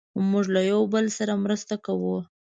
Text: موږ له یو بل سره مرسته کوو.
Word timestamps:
موږ 0.31 0.45
له 0.55 0.61
یو 0.71 0.81
بل 0.93 1.05
سره 1.17 1.33
مرسته 1.45 1.75
کوو. 1.85 2.17